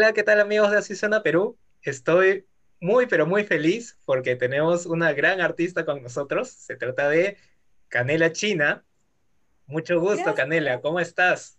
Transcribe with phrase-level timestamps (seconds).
[0.00, 1.58] Hola, ¿qué tal amigos de Azucena Perú?
[1.82, 2.46] Estoy
[2.80, 6.50] muy, pero muy feliz porque tenemos una gran artista con nosotros.
[6.50, 7.36] Se trata de
[7.88, 8.86] Canela China.
[9.66, 10.34] Mucho gusto, Gracias.
[10.34, 10.80] Canela.
[10.82, 11.58] ¿Cómo estás?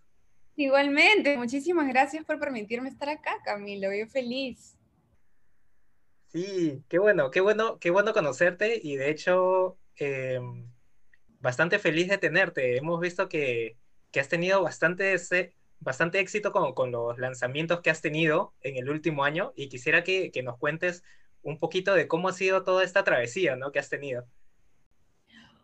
[0.54, 3.92] Igualmente, muchísimas gracias por permitirme estar acá, Camilo.
[3.92, 4.76] Yo feliz.
[6.28, 10.40] Sí, qué bueno, qué bueno, qué bueno conocerte y de hecho eh,
[11.40, 12.76] bastante feliz de tenerte.
[12.76, 13.78] Hemos visto que,
[14.12, 18.88] que has tenido bastante, ese- bastante éxito con, los lanzamientos que has tenido en el
[18.88, 21.02] último año y quisiera que, nos cuentes
[21.42, 24.24] un poquito de cómo ha sido toda esta travesía, que has tenido.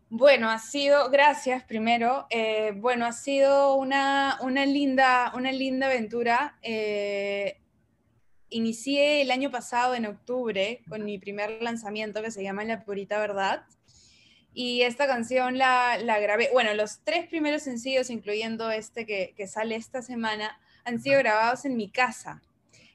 [0.08, 2.26] Bueno, ha sido, gracias primero.
[2.30, 6.58] eh, bueno, ha sido una, una linda, una linda aventura.
[6.62, 7.60] eh,
[8.48, 13.18] inicié el año pasado, en octubre, con mi primer lanzamiento que se llama La Purita
[13.18, 13.64] Verdad.
[14.58, 19.46] Y esta canción la, la grabé, bueno, los tres primeros sencillos, incluyendo este que, que
[19.46, 22.40] sale esta semana, han sido grabados en mi casa.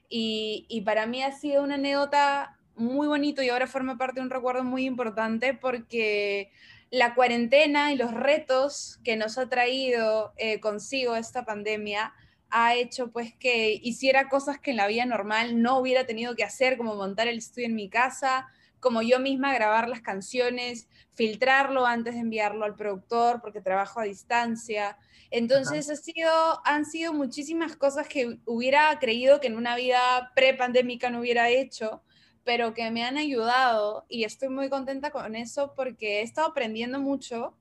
[0.08, 4.26] Y, y para mí ha sido una anécdota muy bonito y ahora forma parte de
[4.26, 6.50] un recuerdo muy importante porque
[6.90, 12.12] la cuarentena y los retos que nos ha traído eh, consigo esta pandemia
[12.50, 16.42] ha hecho pues que hiciera cosas que en la vida normal no hubiera tenido que
[16.42, 18.48] hacer, como montar el estudio en mi casa,
[18.82, 24.04] como yo misma grabar las canciones, filtrarlo antes de enviarlo al productor porque trabajo a
[24.04, 24.98] distancia.
[25.30, 31.10] Entonces ha sido, han sido muchísimas cosas que hubiera creído que en una vida pre-pandémica
[31.10, 32.02] no hubiera hecho,
[32.42, 36.98] pero que me han ayudado y estoy muy contenta con eso porque he estado aprendiendo
[36.98, 37.56] mucho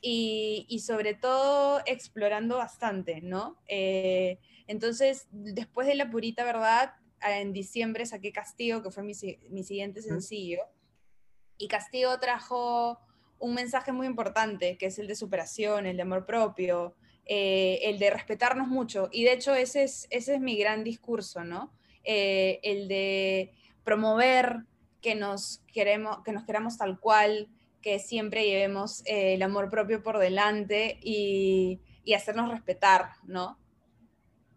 [0.00, 3.58] y, y sobre todo explorando bastante, ¿no?
[3.66, 9.12] Eh, entonces, después de La Purita Verdad, en diciembre saqué Castigo, que fue mi,
[9.50, 10.62] mi siguiente sencillo,
[11.58, 12.98] y Castigo trajo
[13.38, 16.94] un mensaje muy importante, que es el de superación, el de amor propio,
[17.26, 19.08] eh, el de respetarnos mucho.
[19.12, 21.72] Y de hecho ese es, ese es mi gran discurso, ¿no?
[22.04, 23.52] Eh, el de
[23.84, 24.64] promover
[25.00, 27.48] que nos, queremos, que nos queramos tal cual,
[27.80, 33.58] que siempre llevemos eh, el amor propio por delante y, y hacernos respetar, ¿no?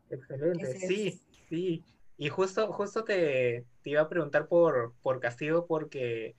[0.09, 1.21] Excelente, Ese sí, es.
[1.49, 1.83] sí.
[2.23, 6.37] Y justo, justo te, te iba a preguntar por, por Castigo porque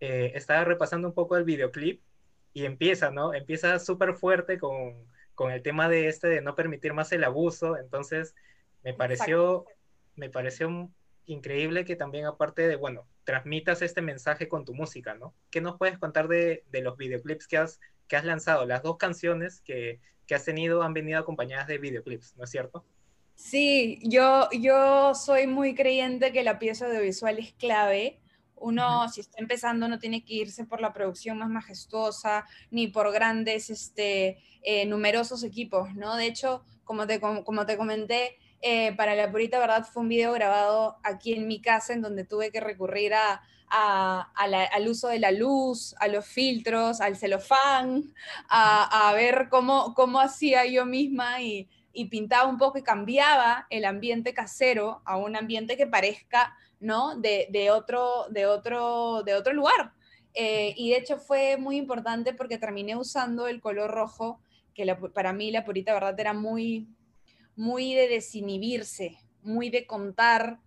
[0.00, 2.02] eh, estaba repasando un poco el videoclip
[2.54, 3.34] y empieza, ¿no?
[3.34, 4.94] Empieza súper fuerte con,
[5.34, 7.76] con el tema de este de no permitir más el abuso.
[7.76, 8.34] Entonces,
[8.82, 8.96] me Exacto.
[8.96, 9.66] pareció,
[10.14, 10.90] me pareció
[11.26, 15.34] increíble que también aparte de, bueno, transmitas este mensaje con tu música, ¿no?
[15.50, 18.64] ¿Qué nos puedes contar de, de los videoclips que has, que has lanzado?
[18.64, 22.86] Las dos canciones que, que has tenido han venido acompañadas de videoclips, ¿no es cierto?
[23.36, 28.20] Sí, yo, yo soy muy creyente que la pieza audiovisual es clave.
[28.56, 33.12] Uno, si está empezando, no tiene que irse por la producción más majestuosa ni por
[33.12, 36.16] grandes, este, eh, numerosos equipos, ¿no?
[36.16, 40.32] De hecho, como te, como te comenté, eh, para la purita verdad fue un video
[40.32, 44.88] grabado aquí en mi casa en donde tuve que recurrir a, a- a la- al
[44.88, 48.14] uso de la luz, a los filtros, al celofán,
[48.48, 53.66] a, a ver cómo, cómo hacía yo misma y y pintaba un poco y cambiaba
[53.70, 57.16] el ambiente casero a un ambiente que parezca, ¿no?
[57.16, 59.94] De, de otro, de, otro, de otro lugar.
[60.34, 64.42] Eh, y de hecho fue muy importante porque terminé usando el color rojo,
[64.74, 66.86] que para mí la purita verdad era muy,
[67.56, 70.60] muy de desinhibirse, muy de contar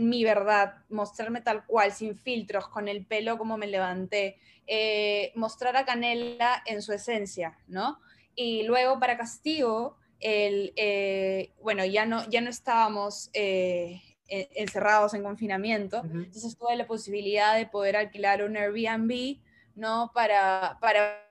[0.00, 5.76] mi verdad, mostrarme tal cual, sin filtros, con el pelo como me levanté, eh, mostrar
[5.76, 7.98] a Canela en su esencia, ¿no?
[8.36, 15.22] Y luego para castigo, el, eh, bueno, ya no, ya no estábamos eh, encerrados en
[15.22, 19.38] confinamiento, entonces tuve la posibilidad de poder alquilar un Airbnb,
[19.76, 20.10] ¿no?
[20.14, 21.22] Para, para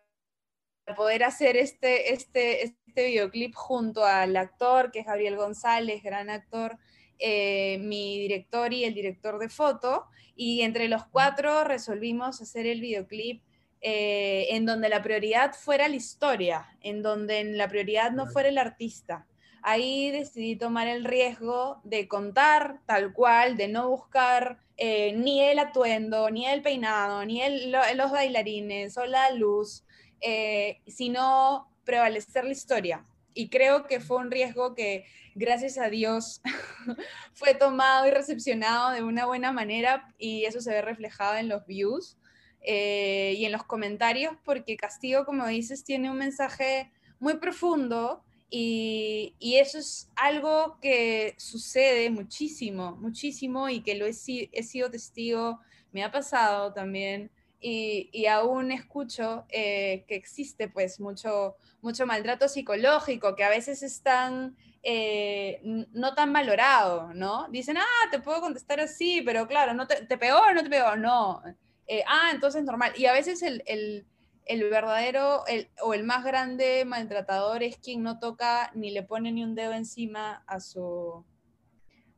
[0.95, 6.77] poder hacer este, este, este videoclip junto al actor, que es Gabriel González, gran actor,
[7.17, 12.81] eh, mi director y el director de foto, y entre los cuatro resolvimos hacer el
[12.81, 13.41] videoclip
[13.87, 18.57] eh, en donde la prioridad fuera la historia, en donde la prioridad no fuera el
[18.57, 19.27] artista.
[19.61, 25.59] Ahí decidí tomar el riesgo de contar tal cual, de no buscar eh, ni el
[25.59, 29.83] atuendo, ni el peinado, ni el, lo, los bailarines o la luz,
[30.19, 33.05] eh, sino prevalecer la historia.
[33.35, 35.05] Y creo que fue un riesgo que,
[35.35, 36.41] gracias a Dios,
[37.33, 41.67] fue tomado y recepcionado de una buena manera y eso se ve reflejado en los
[41.67, 42.17] views
[42.65, 49.35] eh, y en los comentarios, porque Castigo, como dices, tiene un mensaje muy profundo y,
[49.39, 54.13] y, eso es algo que sucede muchísimo, muchísimo y que lo he,
[54.51, 55.59] he sido testigo,
[55.91, 62.47] me ha pasado también y, y aún escucho eh, que existe pues mucho, mucho maltrato
[62.47, 67.47] psicológico, que a veces están eh, no tan valorado, ¿no?
[67.49, 70.69] Dicen, ah, te puedo contestar así, pero claro, no te, ¿te pegó o no te
[70.69, 70.95] pegó?
[70.95, 71.41] No.
[71.87, 72.93] Eh, ah, entonces normal.
[72.97, 74.05] Y a veces el, el,
[74.45, 79.31] el verdadero el, o el más grande maltratador es quien no toca ni le pone
[79.31, 81.25] ni un dedo encima a su,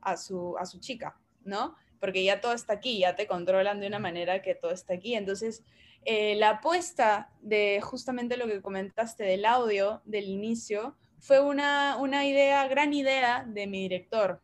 [0.01, 1.75] a su, a su chica, ¿no?
[1.99, 5.15] Porque ya todo está aquí, ya te controlan de una manera que todo está aquí.
[5.15, 5.63] Entonces,
[6.05, 12.67] eh, la apuesta de justamente lo que comentaste del audio del inicio, fue una, idea,
[12.67, 14.41] gran idea de mi director.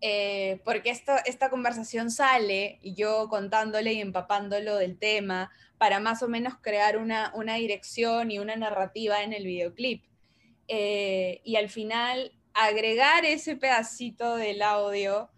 [0.00, 6.22] Eh, porque esta, esta conversación sale y yo contándole y empapándolo del tema para más
[6.22, 10.04] o menos crear una, dirección y una narrativa en el videoclip.
[10.68, 15.30] Eh, y al final agregar ese pedacito del audio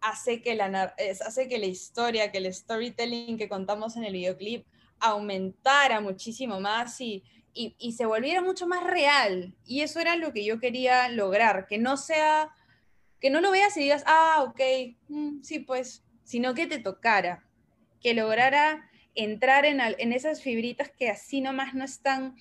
[0.00, 0.94] hace que, la,
[1.24, 4.66] hace que la historia, que el storytelling que contamos en el videoclip
[4.98, 7.24] aumentara muchísimo más y,
[7.54, 9.54] y, se volviera mucho más real.
[9.64, 12.50] Y eso era lo que yo quería lograr, que no sea,
[13.20, 14.60] que no lo veas y digas, ah, ok,
[15.08, 17.44] mm, sí, pues, sino que te tocara,
[18.00, 22.36] que lograra entrar en, en esas fibritas que así nomás no están,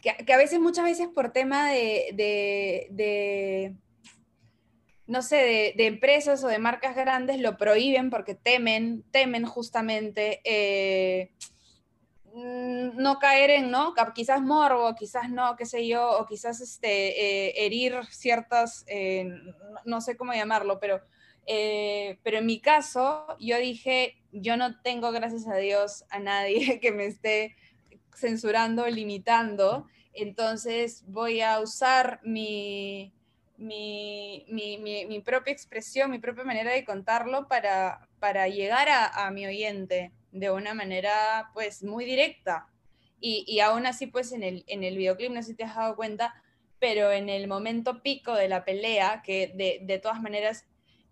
[0.00, 3.74] que, a veces, muchas veces por tema de, de,
[5.06, 10.40] no sé, de, empresas o de marcas grandes lo prohíben porque temen, temen justamente.
[10.44, 11.30] Eh,
[12.34, 13.94] no caer en, ¿no?
[14.14, 19.28] Quizás morbo, quizás no, qué sé yo, o quizás este, eh, herir ciertas, eh,
[19.84, 21.00] no sé cómo llamarlo, pero,
[21.46, 26.78] eh, pero en mi caso, yo dije, yo no tengo, gracias a Dios, a nadie
[26.80, 27.56] que me esté
[28.14, 33.12] censurando, limitando, entonces voy a usar mi,
[33.60, 40.12] mi, mi, propia expresión, mi propia manera de contarlo para, para llegar a, mi oyente
[40.32, 42.66] de una manera pues muy directa.
[43.20, 45.76] Y, y, aún así pues en el, en el videoclip, no sé si te has
[45.76, 46.34] dado cuenta,
[46.78, 50.64] pero en el momento pico de la pelea, que de, de todas maneras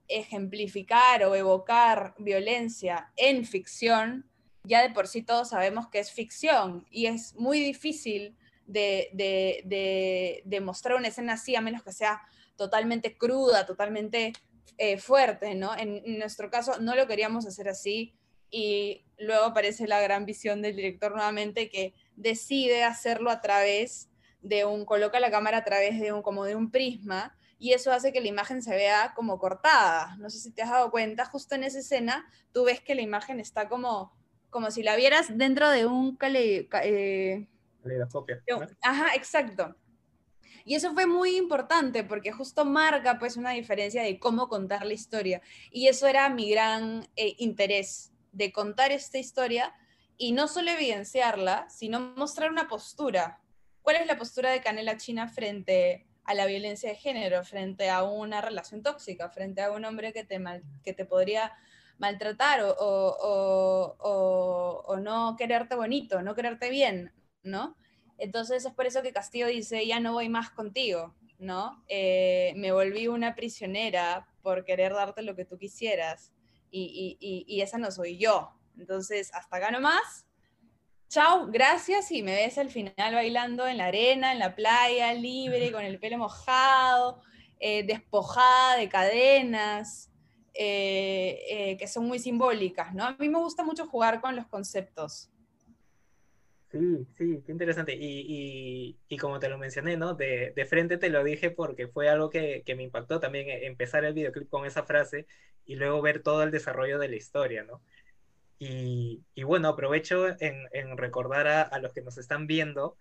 [0.09, 4.27] ejemplificar o evocar violencia en ficción,
[4.65, 8.37] ya de por sí todos sabemos que es ficción y es muy difícil
[8.69, 12.21] de, de, de, mostrar una escena así, a menos que sea
[12.59, 14.35] totalmente cruda, totalmente
[14.77, 15.75] eh, fuerte, ¿no?
[15.75, 18.19] En, en, nuestro caso no lo queríamos hacer así,
[18.51, 24.11] y luego aparece la gran visión del director nuevamente que decide hacerlo a través
[24.41, 27.93] de un, coloca la cámara a través de un, como de un prisma y eso
[27.93, 30.17] hace que la imagen se vea como cortada.
[30.19, 33.03] No sé si te has dado cuenta, justo en esa escena tú ves que la
[33.03, 34.17] imagen está como,
[34.49, 37.49] como si la vieras dentro de un cale, eh,
[38.83, 39.75] Ajá, exacto.
[40.69, 44.93] Y eso fue muy importante porque justo marca pues una diferencia de cómo contar la
[44.93, 45.41] historia.
[45.71, 49.73] Y eso era mi gran eh, interés de contar esta historia
[50.19, 53.41] y no solo evidenciarla, sino mostrar una postura.
[53.81, 58.03] ¿Cuál es la postura de Canela China frente a la violencia de género, frente a
[58.03, 60.39] una relación tóxica, frente a un hombre que te,
[60.85, 61.51] que te podría
[61.97, 62.77] maltratar o,
[64.87, 67.11] o, no quererte bonito, no quererte bien,
[67.43, 67.75] ¿no?
[68.19, 71.85] Entonces es por eso que Castillo dice, ya no voy más contigo, ¿no?
[71.89, 76.33] Eh, me volví una prisionera por querer darte lo que tú quisieras
[76.71, 78.51] y, esa no soy yo.
[78.77, 80.27] Entonces, hasta acá nomás.
[81.09, 85.73] Chao, gracias y me ves al final bailando en la arena, en la playa, libre,
[85.73, 87.23] con el pelo mojado,
[87.61, 90.11] eh, despojada de cadenas,
[90.61, 93.05] eh, eh, que son muy simbólicas, ¿no?
[93.05, 95.31] A mí me gusta mucho jugar con los conceptos.
[96.71, 97.97] Sí, sí, qué interesante.
[97.99, 100.15] Y, como te lo mencioné, ¿no?
[100.15, 104.49] De, frente te lo dije porque fue algo que, me impactó también empezar el videoclip
[104.51, 105.27] con esa frase
[105.65, 107.81] y luego ver todo el desarrollo de la historia, ¿no?
[108.59, 112.97] Y, bueno, aprovecho en, recordar a, los que nos están viendo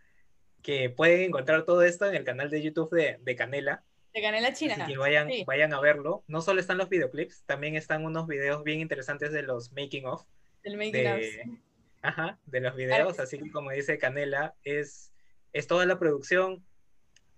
[0.61, 3.83] que pueden encontrar todo esto en el canal de YouTube de, Canela.
[4.13, 4.75] De Canela China.
[4.77, 6.23] Así que vayan, vayan a verlo.
[6.27, 10.23] No solo están los videoclips, también están unos videos bien interesantes de los making of.
[10.63, 11.19] Del making of.
[12.01, 13.19] Ajá, de los videos.
[13.19, 15.11] Así que como dice Canela, es,
[15.53, 16.65] es toda la producción,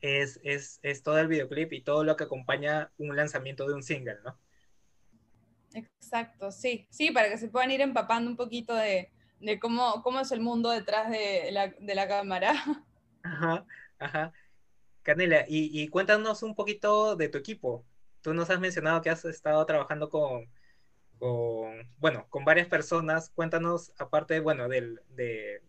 [0.01, 3.83] es, es, es todo el videoclip y todo lo que acompaña un lanzamiento de un
[3.83, 4.37] single, ¿no?
[5.73, 9.11] Exacto, sí, sí, para que se puedan ir empapando un poquito de,
[9.61, 12.53] cómo, cómo es el mundo detrás de la, cámara.
[13.23, 13.65] Ajá,
[13.99, 14.33] ajá.
[15.03, 17.85] Canela, y, cuéntanos un poquito de tu equipo.
[18.21, 20.49] Tú nos has mencionado que has estado trabajando con,
[21.19, 23.29] bueno, con varias personas.
[23.29, 25.61] Cuéntanos, aparte, bueno, del, de,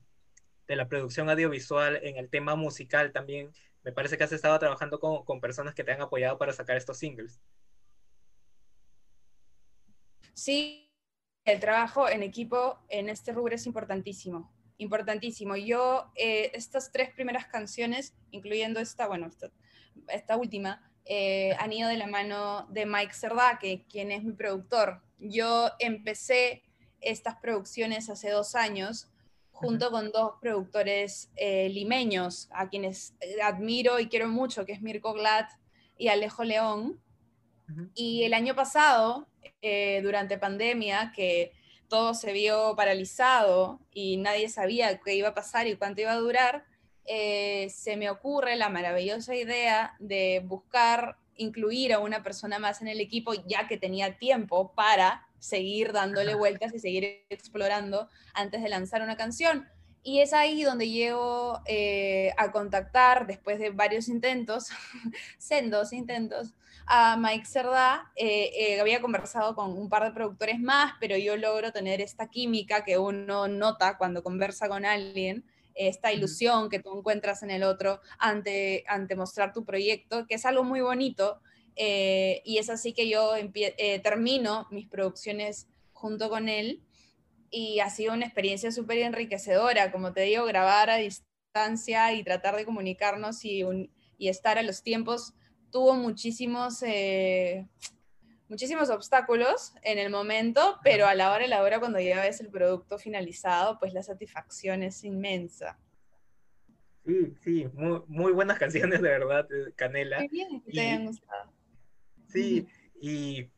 [0.69, 3.51] la producción audiovisual, en el tema musical también,
[3.83, 6.77] me parece que has estado trabajando con, con personas que te han apoyado para sacar
[6.77, 7.41] estos singles.
[10.35, 10.91] Sí,
[11.45, 15.57] el trabajo en equipo en este rubro es importantísimo, importantísimo.
[15.57, 19.29] Yo, eh, estas tres primeras canciones, incluyendo esta, bueno,
[20.09, 24.33] esta última, eh, han ido de la mano de Mike Cerdá, que quien es mi
[24.33, 25.03] productor.
[25.21, 26.63] Yo empecé
[27.01, 29.09] estas producciones hace dos años
[29.53, 34.81] junto con dos productores eh, limeños, a quienes eh, admiro y quiero mucho, que es
[34.81, 35.47] Mirko Glad
[35.99, 37.01] y Alejo León.
[37.95, 39.29] Y el año pasado,
[40.03, 41.53] durante pandemia, que
[41.91, 46.17] todo se vio paralizado y nadie sabía qué iba a pasar y cuánto iba a
[46.17, 46.65] durar,
[47.05, 52.89] eh, se me ocurre la maravillosa idea de buscar incluir a una persona más en
[52.89, 58.69] el equipo, ya que tenía tiempo para seguir dándole vueltas y seguir explorando antes de
[58.69, 59.67] lanzar una canción.
[60.03, 64.69] Y es ahí donde llego eh, a contactar, después de varios intentos,
[65.39, 66.55] sendos intentos,
[66.87, 68.11] a Mike Cerdá.
[68.17, 72.85] Eh, había conversado con un par de productores más, pero yo logro tener esta química
[72.85, 75.45] que uno nota cuando conversa con alguien
[75.89, 80.45] esta ilusión que tú encuentras en el otro ante, ante mostrar tu proyecto, que es
[80.45, 81.41] algo muy bonito.
[81.77, 86.83] Eh, y es así que yo eh, termino mis producciones junto con él
[87.51, 92.57] y ha sido una experiencia súper enriquecedora, como te digo, grabar a distancia y tratar
[92.57, 93.65] de comunicarnos y,
[94.19, 95.35] y estar a los tiempos
[95.71, 97.67] tuvo muchísimos eh,
[98.51, 102.41] muchísimos obstáculos en el momento, pero a la hora y la hora cuando ya ves
[102.41, 105.79] el producto finalizado, pues la satisfacción es inmensa.
[107.07, 107.69] Sí, sí,
[108.09, 110.19] muy, buenas canciones de verdad, eh, Canela.
[110.19, 111.53] Qué bien que te hayan gustado.
[112.29, 112.67] Sí,
[113.01, 113.51] y,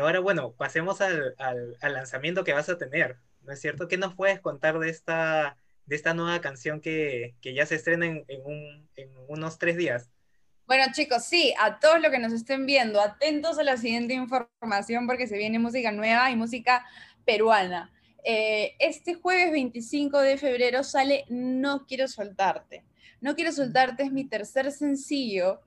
[0.00, 1.34] ahora bueno, pasemos al,
[1.80, 3.88] lanzamiento que vas a tener, ¿no es cierto?
[3.88, 5.56] ¿Qué nos puedes contar de esta,
[5.86, 10.10] de esta nueva canción que, ya se estrena en, en unos tres días?
[10.72, 15.06] Bueno, chicos, sí, a todos los que nos estén viendo, atentos a la siguiente información
[15.06, 16.86] porque se viene música nueva y música
[17.26, 17.92] peruana.
[18.24, 22.86] Eh, este jueves 25 de febrero sale No Quiero Soltarte.
[23.20, 25.60] No Quiero Soltarte es mi tercer sencillo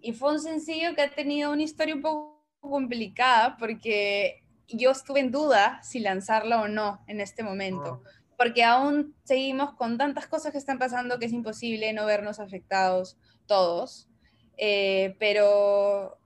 [0.00, 5.18] y fue un sencillo que ha tenido una historia un poco complicada porque yo estuve
[5.18, 8.00] en duda si lanzarlo o no en este momento.
[8.06, 8.10] Ah.
[8.38, 13.16] Porque aún seguimos con tantas cosas que están pasando que es imposible no vernos afectados
[13.48, 14.08] todos.
[14.56, 16.18] Eh, pero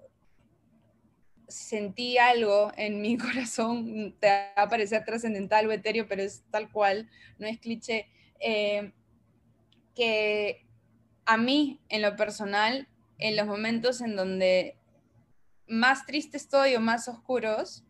[1.48, 6.70] sentí algo en mi corazón, te va a parecer trascendental o etéreo, pero es tal
[6.70, 8.08] cual, no es cliché,
[8.40, 8.92] eh,
[9.94, 10.66] que
[11.24, 14.76] a mí, en lo personal, en los momentos en donde
[15.66, 17.84] más triste estoy o más oscuros,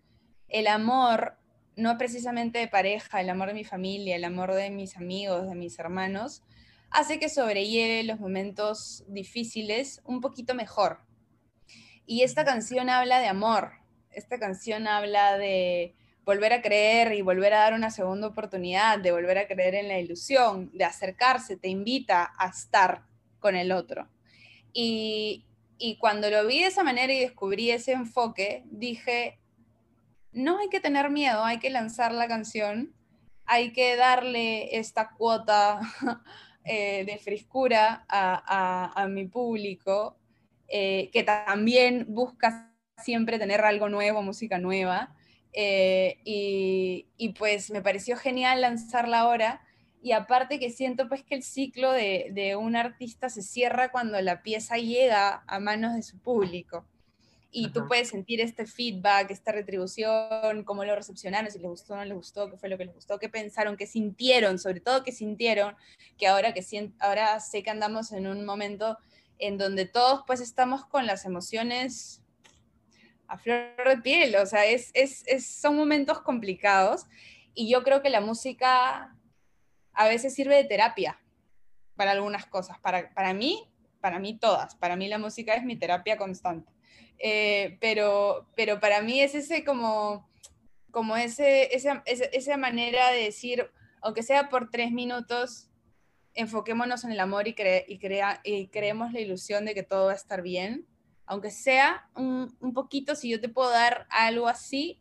[0.49, 1.37] el amor,
[1.75, 5.55] no precisamente de pareja, el amor de mi familia, el amor de mis amigos, de
[5.55, 6.43] mis hermanos,
[6.97, 11.01] hace que sobrelleve los momentos difíciles un poquito mejor.
[12.07, 13.73] Y esta canción habla de amor,
[14.11, 19.13] esta canción habla de volver a creer y volver a dar una segunda oportunidad, de
[19.13, 23.05] volver a creer en la ilusión, de acercarse, te invita a estar
[23.41, 24.09] con el otro.
[24.73, 25.45] Y,
[25.77, 29.39] y cuando lo vi de esa manera y descubrí ese enfoque, dije,
[30.33, 32.95] no hay que tener miedo, hay que lanzar la canción,
[33.45, 35.79] hay que darle esta cuota
[36.67, 40.17] eh, de frescura a, mi público,
[40.69, 45.15] eh, que también busca siempre tener algo nuevo, música nueva.
[45.53, 49.63] Eh, y, pues me pareció genial lanzarla ahora.
[50.03, 54.21] Y aparte que siento pues que el ciclo de, de un artista se cierra cuando
[54.21, 56.87] la pieza llega a manos de su público
[57.59, 61.97] y tú puedes sentir este feedback, esta retribución, cómo lo recepcionaron, si les gustó o
[61.97, 65.03] no les gustó, qué fue lo que les gustó, qué pensaron, qué sintieron, sobre todo
[65.03, 65.75] qué sintieron,
[66.19, 68.99] que ahora, que ahora sé que andamos en un momento
[69.39, 72.23] en donde todos pues estamos con las emociones
[73.27, 77.07] a flor de piel, o sea, es, es, son momentos complicados
[77.55, 79.17] y yo creo que la música
[79.95, 81.19] a veces sirve de terapia
[81.95, 83.67] para algunas cosas, para, para mí,
[84.03, 86.76] para mí todas, para mí la música es mi terapia constante.
[87.19, 90.29] Eh, pero, pero para mí es ese como,
[90.91, 93.71] como ese, esa, esa manera de decir,
[94.03, 95.71] aunque sea por tres minutos,
[96.35, 97.57] enfoquémonos en el amor y,
[97.89, 100.87] y, crea y creemos la ilusión de que todo va a estar bien.
[101.25, 105.01] Aunque sea un, un poquito, si yo te puedo dar algo así,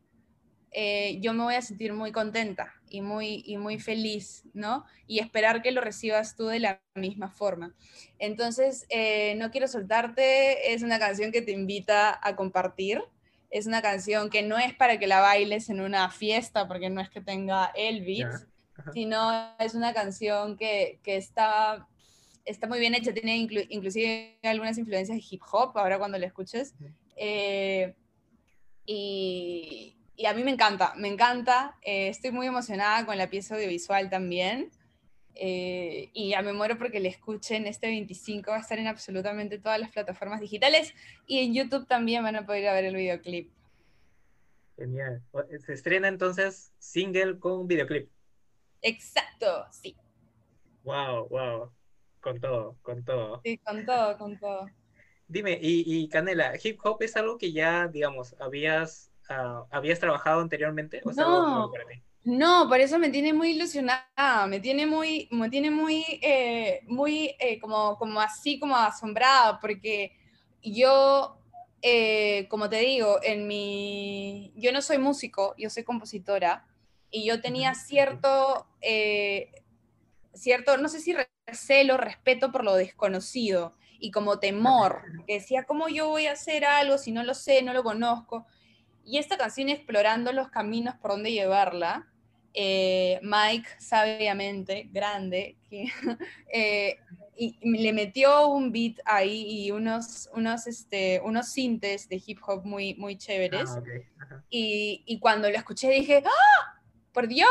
[0.72, 4.86] eh, yo me voy a sentir muy contenta y muy, y muy feliz, ¿no?
[5.06, 7.76] Y esperar que lo recibas tú de la misma forma.
[8.20, 13.02] Entonces, eh, No quiero soltarte es una canción que te invita a compartir.
[13.50, 17.02] Es una canción que no es para que la bailes en una fiesta, porque no
[17.02, 18.32] es que tenga el beat,
[18.94, 21.88] sino es una canción que, que está,
[22.46, 23.38] está muy bien hecha, tiene
[23.70, 26.74] inclusive algunas influencias de hip hop, ahora cuando la escuches.
[27.18, 27.94] Eh,
[28.86, 31.78] y, y a mí me encanta, me encanta.
[31.82, 34.72] Eh, estoy muy emocionada con la pieza audiovisual también.
[35.38, 39.60] eh, y ya me muero porque le escuchen este 25, va a estar en absolutamente
[39.60, 40.94] todas las plataformas digitales
[41.28, 43.52] y en YouTube también van a poder ir a ver el videoclip.
[44.78, 45.22] Genial.
[45.66, 48.10] Se estrena entonces single con videoclip.
[48.82, 49.96] Exacto, sí.
[50.84, 51.72] Wow, wow.
[52.22, 53.42] Con todo, con todo.
[53.44, 54.68] Sí, con todo, con todo.
[55.28, 61.02] Dime, y, Canela, ¿hip hop es algo que ya, digamos, habías, ah, habías trabajado anteriormente?
[61.04, 61.72] ¿O no,
[62.26, 67.36] no, por eso me tiene muy ilusionada, me tiene muy, me tiene muy, eh, muy
[67.40, 70.12] eh, como, como así, como asombrada, porque
[70.64, 71.38] yo,
[71.84, 76.66] eh, como te digo, en mi, yo no soy músico, yo soy compositora,
[77.12, 78.66] y yo tenía cierto,
[80.34, 81.16] cierto, no sé si
[81.46, 86.66] recelo, respeto por lo desconocido, y como temor, que decía, ¿cómo yo voy a hacer
[86.66, 88.48] algo si no lo sé, no lo conozco?
[89.06, 92.08] Y esta canción explorando los caminos por donde llevarla,
[92.54, 95.86] eh, Mike sabiamente, grande, que,
[96.54, 96.98] eh,
[97.38, 102.66] y, le metió un beat ahí y unos, unos, este, unos sintes de hip hop
[102.66, 103.70] muy, muy chéveres.
[103.72, 103.84] Ah,
[104.50, 106.82] y, y, cuando lo escuché dije, ¡ah!
[107.12, 107.50] ¡Por Dios!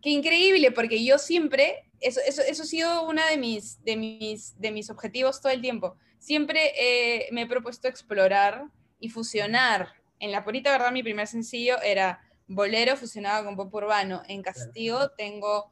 [0.00, 0.70] ¡Qué increíble!
[0.70, 4.88] Porque yo siempre, eso, eso, eso ha sido uno de mis, de, mis, de mis
[4.88, 5.96] objetivos todo el tiempo.
[6.18, 8.66] Siempre eh, me he propuesto explorar
[9.00, 9.94] y fusionar.
[10.18, 14.22] En La Purita Verdad, mi primer sencillo era bolero fusionado con pop urbano.
[14.28, 15.70] En Castigo tengo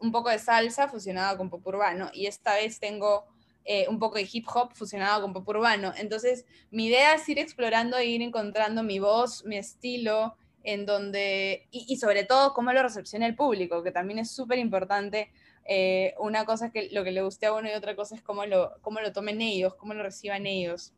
[0.00, 3.26] un poco de salsa fusionado con pop urbano y esta vez tengo
[3.64, 5.92] eh, un poco de hip hop fusionado con pop urbano.
[5.96, 11.68] Entonces, mi idea es ir explorando e ir encontrando mi voz, mi estilo, en donde,
[11.70, 15.30] y, sobre todo cómo lo recepciona el público, que también es súper importante.
[15.64, 18.22] Eh, una cosa es que lo que le guste a uno y otra cosa es
[18.22, 20.92] cómo lo, cómo lo tomen ellos, cómo lo reciban ellos.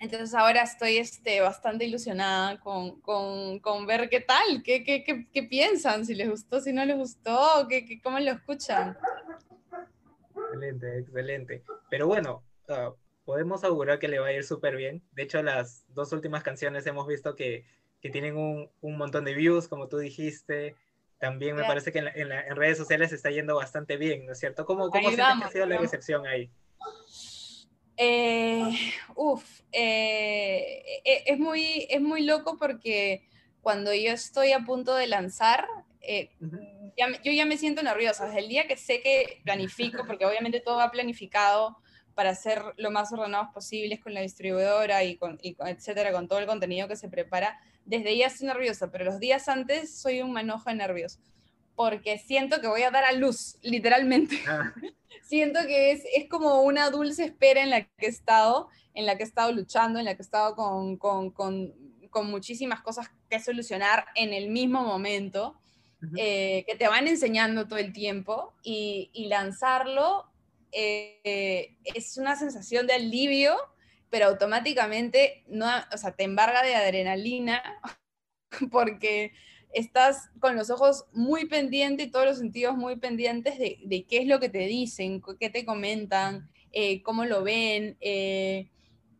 [0.00, 5.42] Entonces ahora estoy este, bastante ilusionada con, con, con ver qué tal, qué, qué, qué,
[5.42, 8.96] piensan, si les gustó, si no les gustó, qué, cómo lo escuchan.
[10.36, 11.64] Excelente, excelente.
[11.90, 12.92] Pero bueno, ah,
[13.24, 15.02] podemos augurar que le va a ir súper bien.
[15.12, 17.66] De hecho, las dos últimas canciones hemos visto que,
[18.00, 20.76] que tienen un, un, montón de views, como tú dijiste.
[21.18, 24.64] También me parece que en, en, redes sociales está yendo bastante bien, ¿no es cierto?
[24.64, 26.48] ¿Cómo, cómo que ha sido la recepción ahí?
[28.00, 28.62] Eh,
[29.16, 33.28] uf, eh, e, es, muy, es muy loco porque
[33.60, 35.66] cuando yo estoy a punto de lanzar,
[36.00, 36.30] eh,
[37.24, 38.26] yo ya me siento nerviosa.
[38.26, 41.76] Desde el día que sé que planifico, porque obviamente todo va planificado
[42.14, 46.38] para ser lo más ordenados posibles con la distribuidora y, con, y etcétera, con todo
[46.38, 50.32] el contenido que se prepara, desde ya estoy nerviosa, pero los días antes soy un
[50.32, 51.20] manojo de nervios,
[51.78, 54.36] porque siento que voy a dar a luz, literalmente.
[54.48, 54.74] Ah.
[55.22, 59.16] siento que es, es, como una dulce espera en la que he estado, en la
[59.16, 61.72] que he estado luchando, en la que he estado con, con, con,
[62.10, 65.56] con muchísimas cosas que solucionar en el mismo momento,
[66.16, 70.26] eh, que te van enseñando todo el tiempo y, y lanzarlo
[70.72, 73.56] eh, es una sensación de alivio,
[74.10, 77.62] pero automáticamente no, o sea, te embarga de adrenalina
[78.72, 79.32] porque
[79.72, 84.26] estás con los ojos muy pendientes y todos los sentidos muy pendientes de, qué es
[84.26, 88.68] lo que te dicen, qué te comentan, eh, cómo lo ven, eh,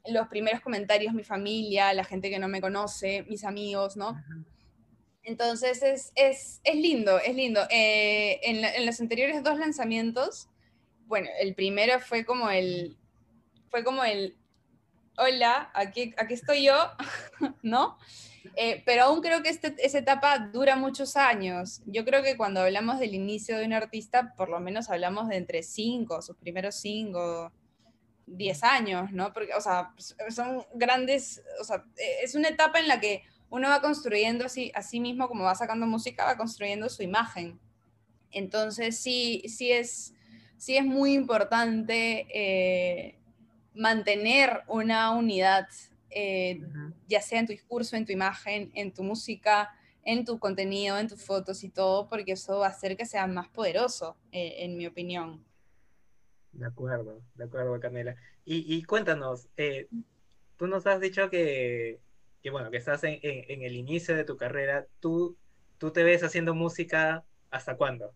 [0.07, 4.17] los primeros comentarios, mi familia, la gente que no me conoce, mis amigos, ¿no?
[5.23, 7.61] Entonces es, es, es lindo, es lindo.
[7.71, 10.49] Eh, en, en, los anteriores dos lanzamientos,
[11.07, 12.97] bueno, el primero fue como el,
[13.69, 14.37] fue como el,
[15.19, 16.75] hola, aquí, aquí estoy yo,
[17.63, 17.99] ¿no?
[18.57, 21.83] Eh, pero aún creo que este, esa etapa dura muchos años.
[21.87, 25.37] Yo creo que cuando hablamos del inicio de un artista, por lo menos hablamos de
[25.37, 27.53] entre cinco, sus primeros cinco,
[28.27, 29.33] diez años, ¿no?
[29.33, 29.95] Porque, o sea,
[30.31, 34.71] son grandes, o sea, e, es una etapa en la que uno va construyendo así,
[34.75, 37.59] a sí mismo, como va sacando música, va construyendo su imagen.
[38.31, 40.15] Entonces, sí, sí es,
[40.57, 43.18] sí es muy importante eh,
[43.79, 45.69] mantener una unidad
[46.11, 46.61] eh,
[47.07, 51.09] ya sea en tu discurso, en tu imagen, en tu música, en tu contenido, en
[51.09, 54.77] tus fotos y todo, porque eso va a hacer que sea más poderoso, eh, en
[54.77, 55.45] mi opinión.
[56.53, 58.17] De acuerdo, de acuerdo, Canela.
[58.45, 59.89] Y, cuéntanos, eh,
[60.57, 62.01] tú nos has dicho que,
[62.43, 64.87] que bueno, que estás en, en, el inicio de tu carrera.
[65.01, 65.37] ¿Tú,
[65.77, 68.15] ¿Tú te ves haciendo música hasta cuándo?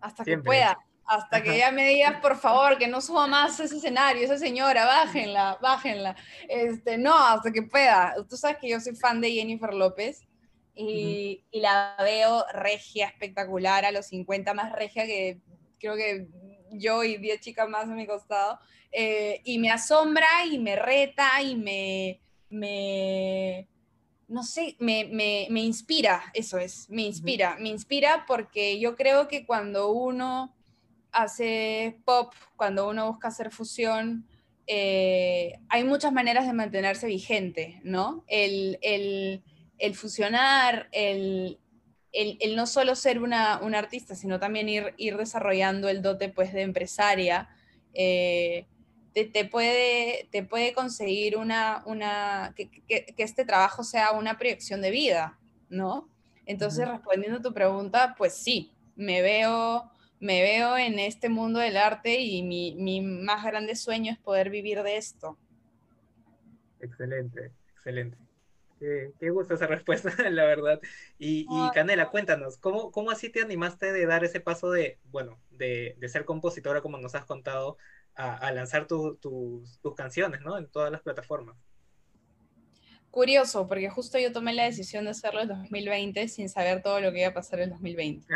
[0.00, 3.76] Hasta que pueda hasta que ya me digas, por favor, que no suba más ese
[3.76, 6.16] escenario, esa señora, bájenla, bájenla.
[6.48, 8.14] Este, no, hasta que pueda.
[8.28, 10.26] Tú sabes que yo soy fan de Jennifer López
[10.74, 15.40] y, y, la veo regia, espectacular, a los 50 más regia que
[15.78, 16.28] creo que
[16.70, 18.58] yo y 10 chicas más a mi costado.
[18.90, 23.66] Eh, y me asombra y me reta y me, me,
[24.28, 29.46] no sé, me, me, inspira, eso es, me inspira, me inspira porque yo creo que
[29.46, 30.54] cuando uno
[31.12, 34.26] hace pop, cuando uno busca hacer fusión,
[34.66, 38.24] eh, hay muchas maneras de mantenerse vigente, ¿no?
[38.26, 38.78] El,
[39.94, 41.58] fusionar, el,
[42.56, 47.48] no solo ser una, artista, sino también ir, ir desarrollando el dote pues, de empresaria.
[47.94, 48.66] Eh,
[49.12, 52.82] te, puede, te puede conseguir una, una que,
[53.18, 56.08] este trabajo sea una proyección de vida, ¿no?
[56.46, 59.91] Entonces, respondiendo a tu pregunta, pues sí, me veo,
[60.22, 64.50] me veo en este mundo del arte y mi, mi más grande sueño es poder
[64.50, 65.36] vivir de esto.
[66.78, 68.16] Excelente, excelente.
[68.78, 70.80] Qué, gusto esa respuesta, la verdad.
[71.18, 75.40] Y, y Canela, cuéntanos, ¿cómo, ¿cómo así te animaste de dar ese paso de, bueno,
[75.50, 77.76] de, de ser compositora, como nos has contado,
[78.14, 79.18] a, lanzar tus,
[79.96, 80.56] canciones, ¿no?
[80.56, 81.56] En todas las plataformas.
[83.10, 87.12] Curioso, porque justo yo tomé la decisión de hacerlo en 2020 sin saber todo lo
[87.12, 88.26] que iba a pasar en 2020.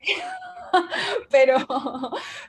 [1.30, 1.56] pero,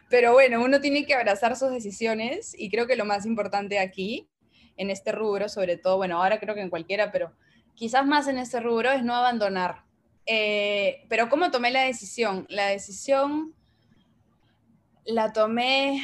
[0.10, 4.30] pero bueno, uno tiene que abrazar sus decisiones y creo que lo más importante aquí,
[4.78, 7.34] en este rubro, sobre todo, bueno, ahora creo que en cualquiera, pero
[7.76, 9.84] quizás más en este rubro, es no abandonar.
[10.26, 12.46] Eh, pero ¿cómo tomé la decisión?
[12.50, 13.54] La decisión
[15.04, 16.02] la tomé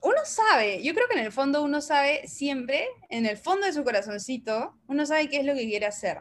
[0.00, 3.72] uno sabe, yo creo que en el fondo uno sabe siempre, en el fondo de
[3.72, 6.20] su corazoncito, uno sabe qué es lo que quiere hacer.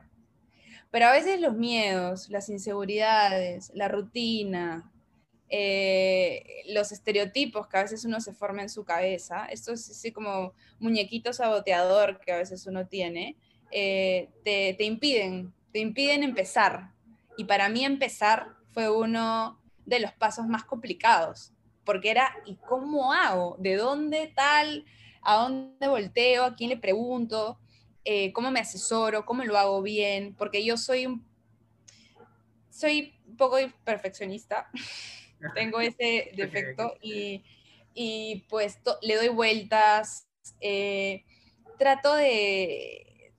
[0.92, 4.92] Pero a veces los miedos, las inseguridades, la rutina,
[5.50, 10.12] eh, los estereotipos que a veces uno se forma en su cabeza, esto es así
[10.12, 13.38] como muñequito saboteador que a veces uno tiene,
[13.72, 16.92] eh, te, te impiden, te impiden empezar.
[17.38, 21.54] Y para mí empezar fue uno de los pasos más complicados
[21.88, 23.56] porque era, ¿y cómo hago?
[23.60, 24.84] ¿De dónde tal?
[25.22, 26.44] ¿A dónde volteo?
[26.44, 27.60] ¿A quién le pregunto?
[28.10, 29.26] Eh, ¿Cómo me asesoro?
[29.26, 30.34] ¿Cómo lo hago bien?
[30.34, 31.28] Porque yo soy un,
[32.70, 34.70] soy un poco perfeccionista,
[35.56, 37.44] tengo ese defecto y,
[37.94, 40.26] y pues le doy vueltas,
[40.62, 41.26] eh,
[41.78, 43.34] trato de,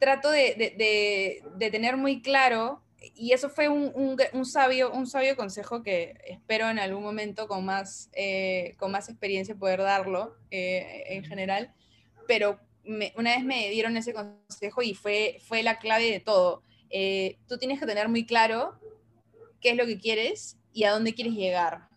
[0.00, 2.82] trato de, de, de tener muy claro
[3.14, 3.92] y eso fue un,
[4.32, 9.08] un, sabio, un sabio consejo que espero en algún momento con más, eh, con más
[9.08, 11.72] experiencia poder darlo en general,
[12.26, 12.58] pero
[13.16, 16.62] una vez me dieron ese consejo y fue, fue la clave de todo.
[16.90, 18.78] Eh, tú tienes que tener muy claro
[19.60, 21.88] qué es lo que quieres y a dónde quieres llegar.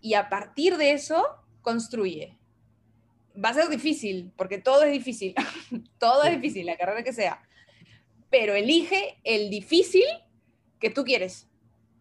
[0.00, 1.24] Y a partir de eso,
[1.60, 2.38] construye.
[3.42, 5.34] Va a ser difícil, porque todo es difícil,
[5.98, 7.46] todo es difícil, la carrera que sea
[8.30, 10.04] pero elige el difícil
[10.78, 11.48] que tú quieres,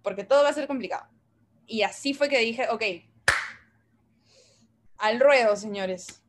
[0.04, 1.10] porque todo va a ser complicado.
[1.66, 2.84] Y así fue que dije, ok,
[4.98, 6.22] al ruedo, señores.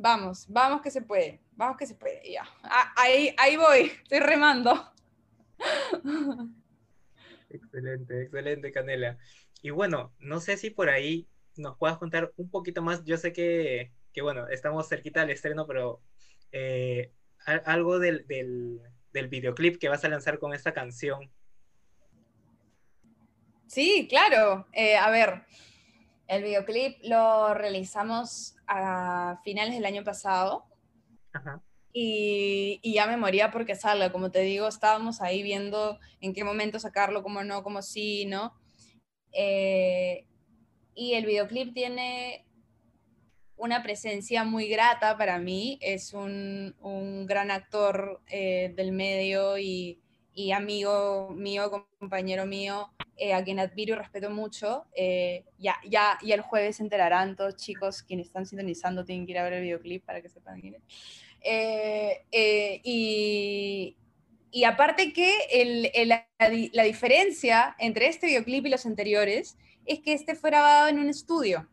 [0.00, 2.22] Vamos, vamos que se puede, vamos que se puede.
[2.30, 2.44] Ya.
[2.62, 4.92] Ah, ahí, ahí voy, estoy remando.
[7.50, 9.18] Excelente, excelente, Canela.
[9.60, 13.04] Y bueno, no sé si por ahí nos puedas contar un poquito más.
[13.04, 16.00] Yo sé que, que bueno, estamos cerquita del estreno, pero
[16.52, 17.12] eh,
[17.64, 21.28] algo del, del videoclip que vas a lanzar con esta canción.
[23.66, 24.66] Sí, claro.
[24.72, 25.44] Eh, a ver,
[26.28, 30.66] el videoclip lo realizamos a finales del año pasado.
[31.92, 34.12] Y, ya me moría porque salga.
[34.12, 38.54] Como te digo, estábamos ahí viendo en qué momento sacarlo, cómo no, cómo sí, ¿no?
[39.32, 40.26] Eh,
[40.94, 42.46] y el videoclip tiene
[43.56, 45.78] una presencia muy grata para mí.
[45.80, 46.74] Es un,
[47.26, 50.02] gran actor eh, del medio y,
[50.52, 54.86] amigo mío, compañero mío, eh, a quien admiro y respeto mucho.
[54.94, 59.32] Eh, ya, ya, y el jueves se enterarán todos chicos quienes están sintonizando, tienen que
[59.32, 60.82] ir a ver el videoclip para que sepan quién es.
[62.84, 63.96] y,
[64.50, 66.26] y aparte que la,
[66.72, 71.08] la diferencia entre este videoclip y los anteriores es que este fue grabado en un
[71.08, 71.68] estudio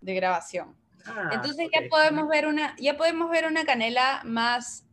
[0.00, 0.76] de grabación.
[1.06, 4.86] Ah, Entonces ya podemos ver una, ya podemos ver una canela más,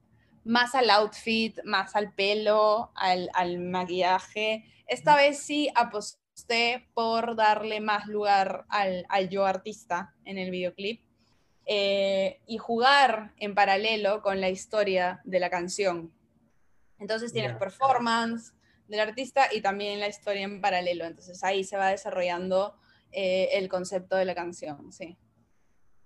[0.45, 4.63] más al outfit, más al pelo, al, al maquillaje.
[4.87, 11.01] Esta vez sí aposté por darle más lugar al, al yo artista en el videoclip
[11.65, 16.13] eh, y jugar en paralelo con la historia de la canción.
[16.99, 18.53] Entonces tienes performance
[18.87, 21.05] del artista y también la historia en paralelo.
[21.05, 22.77] Entonces ahí se va desarrollando
[23.11, 25.17] eh, el concepto de la canción, sí.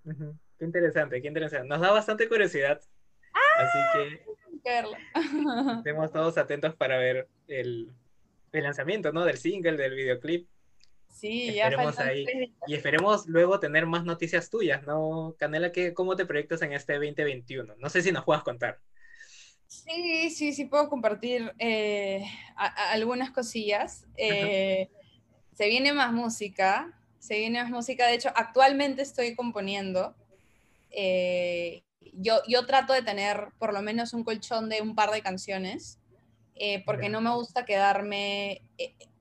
[0.02, 1.68] Qué interesante, qué interesante.
[1.68, 2.80] Nos da bastante curiosidad.
[3.60, 4.30] Así que
[5.78, 7.92] estemos todos atentos para ver el,
[8.52, 9.24] lanzamiento, ¿no?
[9.24, 10.48] Del single, del videoclip.
[11.08, 12.24] Sí, ya ahí.
[12.66, 15.34] Y esperemos luego tener más noticias tuyas, ¿no?
[15.38, 17.74] Canela, ¿qué, ¿cómo te proyectas en este 2021?
[17.76, 18.80] No sé si nos puedas contar.
[19.66, 22.24] Sí, sí, sí puedo compartir eh,
[22.56, 24.06] algunas cosillas.
[24.16, 24.88] Eh,
[25.54, 28.06] se viene más música, se viene más música.
[28.06, 30.14] De hecho, actualmente estoy componiendo.
[30.90, 31.82] Eh,
[32.12, 35.98] yo, yo trato de tener por lo menos un colchón de un par de canciones,
[36.84, 38.62] porque no me gusta quedarme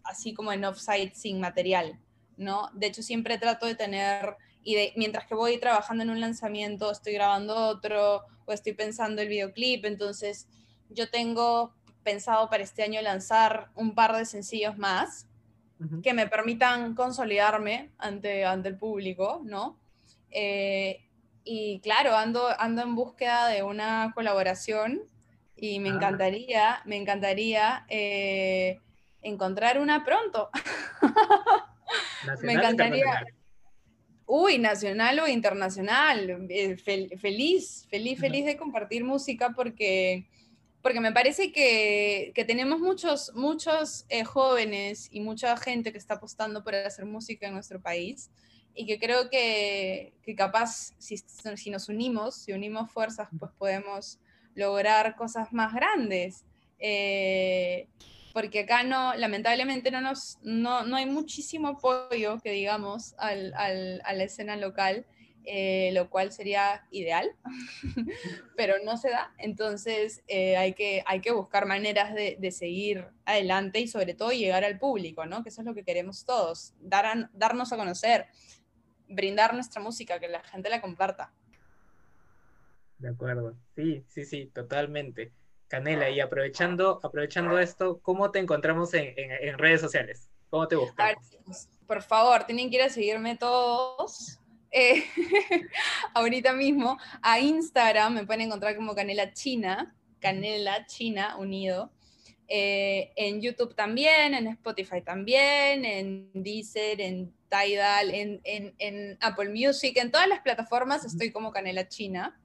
[0.03, 1.97] así como en offside sin material,
[2.35, 2.69] ¿no?
[2.73, 6.91] De hecho, siempre trato de tener y de, mientras que voy trabajando en un lanzamiento,
[6.91, 10.47] estoy grabando otro o estoy pensando el videoclip, entonces
[10.89, 15.27] yo tengo pensado para este año lanzar un par de sencillos más
[16.03, 19.79] que me permitan consolidarme ante, ante el público, ¿no?
[20.29, 21.08] Eh,
[21.51, 25.01] y claro, ando, ando en búsqueda de una colaboración
[25.55, 25.93] y me ah.
[25.95, 28.79] encantaría, me encantaría eh,
[29.23, 30.51] encontrar una pronto.
[32.43, 33.25] me encantaría.
[34.27, 36.45] Uy, nacional o internacional.
[36.49, 40.27] Eh, feliz, feliz, feliz de compartir música porque,
[40.83, 46.63] porque me parece que, tenemos muchos, muchos eh, jóvenes y mucha gente que está apostando
[46.63, 48.29] por hacer música en nuestro país
[48.79, 54.19] y que creo que, capaz si, si, nos unimos, si unimos fuerzas, pues podemos
[54.55, 56.45] lograr cosas más grandes.
[56.79, 57.89] Eh,
[58.31, 64.01] porque acá no, lamentablemente no, nos, no, no hay muchísimo apoyo, que digamos, al, al,
[64.05, 65.05] a la escena local,
[65.43, 67.29] eh, lo cual sería ideal,
[68.55, 69.33] pero no se da.
[69.39, 74.31] Entonces eh, hay, que, hay que buscar maneras de, de, seguir adelante y sobre todo
[74.31, 75.43] llegar al público, ¿no?
[75.43, 78.27] Que eso es lo que queremos todos, dar darnos a conocer,
[79.09, 81.33] brindar nuestra música, que la gente la comparta.
[82.97, 85.31] De acuerdo, sí, sí, sí, totalmente.
[85.67, 90.29] Canela, y aprovechando, aprovechando esto, ¿cómo te encontramos en, en, redes sociales?
[90.49, 91.17] ¿Cómo te buscamos?
[91.85, 94.39] por favor, tienen que ir a seguirme todos.
[94.71, 95.03] Eh,
[96.13, 101.91] ahorita mismo a Instagram me pueden encontrar como Canela China, Canela China unido.
[102.51, 109.49] Eh, en YouTube también, en Spotify también, en Deezer, en Tidal, en, en, en Apple
[109.49, 112.41] Music, en todas las plataformas estoy como Canela China.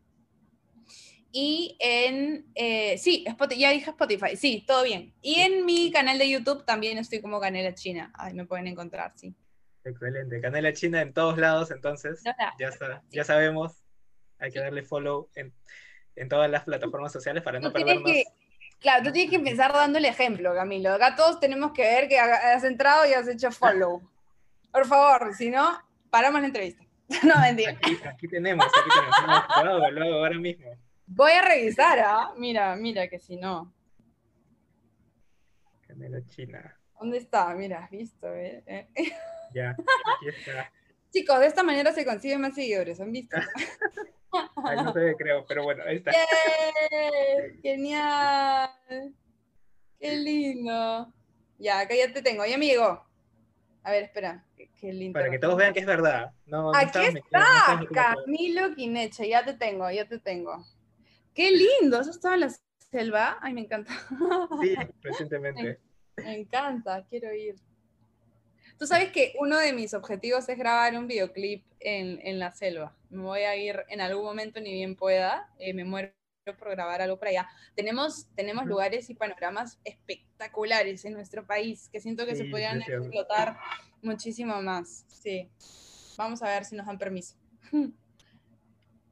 [1.33, 5.14] Y en, eh, sí, Spotify, ya dije Spotify, sí, todo bien.
[5.23, 8.12] Y en mi canal de YouTube también estoy como Canela China.
[8.14, 9.35] Ahí me pueden encontrar, sí.
[9.85, 12.23] Excelente, Canela China en todos lados, entonces.
[12.25, 12.71] Ya,
[13.11, 13.83] ya sabemos,
[14.38, 15.55] hay que darle follow en,
[16.14, 18.11] en, todas las plataformas sociales para no perdernos.
[18.80, 20.92] Claro, tú tienes que empezar dando el ejemplo, Camilo.
[20.92, 24.02] Acá todos tenemos que ver que has entrado y has hecho follow.
[24.72, 25.78] Por favor, si no,
[26.10, 26.84] paramos la entrevista.
[27.22, 27.72] no, mentira.
[27.72, 29.92] Aquí, aquí tenemos, aquí tenemos.
[29.92, 30.70] Lo hago ahora mismo.
[31.06, 32.32] Voy a revisar, ¿ah?
[32.37, 33.72] Mira, mira, que si no.
[35.87, 36.76] Canela China.
[36.98, 37.54] ¿Dónde está?
[37.54, 38.88] Mira, has visto, eh.
[39.52, 40.72] Ya, aquí está.
[41.14, 43.37] Chicos, de esta manera se consiguen más seguidores, ¿han visto?
[44.64, 46.11] Ay, no sé, creo, pero bueno, ahí está.
[47.62, 48.68] ¡Genial!
[50.00, 51.14] ¡Qué lindo!
[51.57, 53.07] Ya, acá ya te tengo, ya me llegó.
[53.85, 54.44] A ver, espera.
[54.57, 55.16] Qué, lindo.
[55.16, 56.33] Para que todos vean que es verdad.
[56.46, 60.66] No, Aquí está, Camilo Quineche, ya te tengo, ya te tengo.
[61.33, 62.50] Qué lindo, eso estaba en la
[62.90, 63.38] selva.
[63.40, 63.92] Ay, me encanta.
[64.61, 65.79] Sí, recientemente.
[66.16, 67.55] Me, encanta, quiero ir.
[68.78, 72.94] Tú sabes que uno de mis objetivos es grabar un videoclip en, en la selva.
[73.10, 75.48] Me voy a ir en algún momento, ni bien pueda.
[75.58, 76.12] Eh, me muero
[76.58, 77.48] por grabar algo por allá.
[77.74, 83.56] Tenemos, tenemos lugares y panoramas espectaculares en nuestro país que siento que se podrían explotar
[84.02, 85.06] muchísimo más.
[85.08, 85.48] Sí.
[86.18, 87.37] Vamos a ver si nos dan permiso.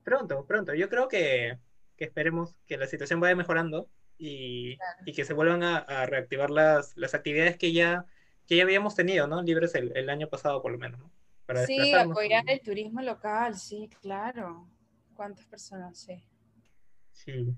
[0.04, 0.74] Pronto, pronto.
[0.74, 1.58] Yo creo que
[1.96, 4.78] esperemos que la situación vaya mejorando y,
[5.14, 8.06] que se vuelvan a, reactivar las, las, actividades que ya,
[8.52, 9.40] que ya habíamos tenido, ¿no?
[9.40, 11.00] Libres el, año pasado, por lo menos,
[11.46, 14.68] Para sí, apoyar el turismo local, sí, claro.
[15.14, 15.98] ¿Cuántas personas?
[15.98, 16.22] Sí.
[17.12, 17.56] Sí.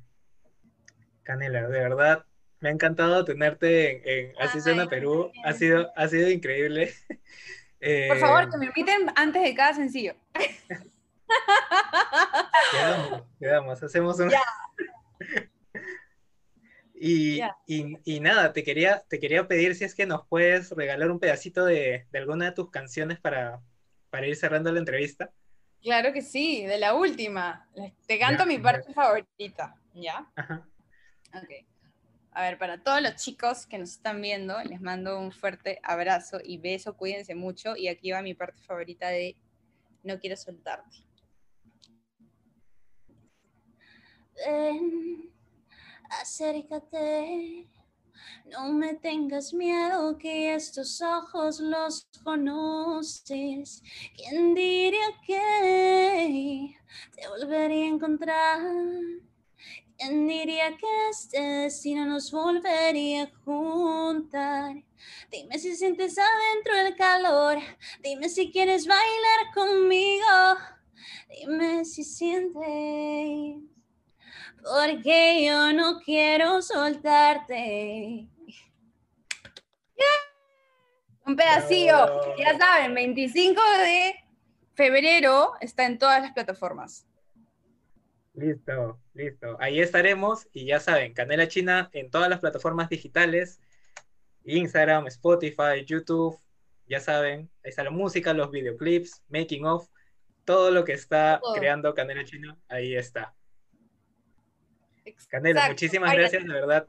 [1.25, 2.25] Canela, de verdad,
[2.61, 5.33] me ha encantado tenerte en, en Perú.
[5.45, 6.95] Ha sido, ha sido increíble.
[8.09, 10.15] Por favor, que me inviten antes de cada sencillo.
[12.71, 14.31] Quedamos, quedamos, hacemos un...
[16.95, 21.19] y, y, nada, te quería, te quería pedir si es que nos puedes regalar un
[21.19, 23.61] pedacito de, de alguna de tus canciones para,
[24.11, 25.33] para ir cerrando la entrevista.
[25.83, 27.69] Claro que sí, de la última.
[28.07, 30.31] Te canto mi parte favorita, ¿ya?
[30.37, 30.67] Ajá.
[31.35, 31.67] Ok.
[32.31, 36.39] A ver, para todos los chicos que nos están viendo, les mando un fuerte abrazo
[36.43, 37.77] y beso, cuídense mucho.
[37.77, 39.37] Y aquí va mi parte favorita de
[40.03, 41.05] No quiero soltarte.
[44.37, 45.34] Ven,
[46.21, 47.69] acércate,
[48.47, 53.83] no me tengas miedo que estos ojos los conoces.
[54.17, 56.77] ¿Quién diría que
[57.17, 58.61] te volvería a encontrar
[59.97, 64.75] ¿Quién diría que este destino nos volvería a juntar?
[65.31, 67.59] Dime si sientes adentro el calor,
[68.03, 70.27] dime si quieres bailar conmigo,
[71.29, 73.63] dime si sientes,
[74.65, 78.29] porque yo no quiero soltarte.
[81.27, 84.15] Un pedacillo, ya saben, 25 de
[84.75, 87.07] febrero está en todas las plataformas.
[88.35, 89.57] Listo, listo.
[89.59, 93.61] Ahí estaremos y ya saben, Canela China en todas las plataformas digitales,
[94.45, 96.39] Instagram, Spotify, YouTube,
[96.87, 99.89] ya saben, ahí está la música, los videoclips, making of,
[100.45, 103.35] todo lo que está creando Canela China, ahí está.
[105.29, 106.87] Canela, muchísimas gracias, de verdad.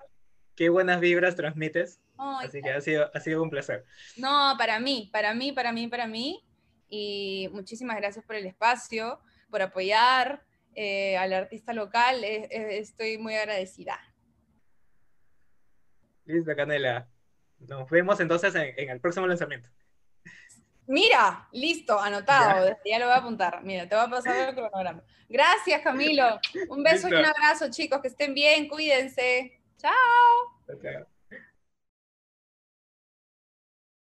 [0.55, 1.99] Qué buenas vibras transmites.
[2.17, 3.83] Así que ha sido, ha sido un placer.
[4.15, 6.45] No, para mí, para mí, para mí, para mí.
[6.87, 10.43] Y muchísimas gracias por el espacio, por apoyar
[10.75, 12.23] eh, al artista local.
[12.23, 13.99] estoy muy agradecida.
[16.25, 17.09] Listo, Canela.
[17.59, 19.69] Nos vemos entonces en, el próximo lanzamiento.
[20.87, 22.75] Mira, listo, anotado.
[22.85, 22.99] ¿Ya?
[22.99, 23.63] lo voy a apuntar.
[23.63, 25.03] Mira, te voy a pasar el cronograma.
[25.27, 26.39] Gracias, Camilo.
[26.69, 28.01] Un beso y un abrazo, chicos.
[28.01, 29.59] Que estén bien, cuídense.
[29.77, 29.91] Chao.
[30.67, 31.05] Chao.